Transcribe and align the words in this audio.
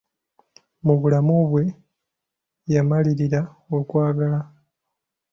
Mu 0.85 0.93
bulamu 0.99 1.35
bwe 1.51 1.63
yamalirira 2.73 3.41
okwagala. 3.77 4.39